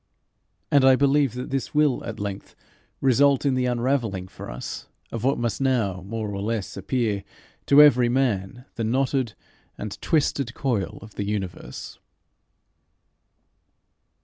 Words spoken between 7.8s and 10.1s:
every man the knotted and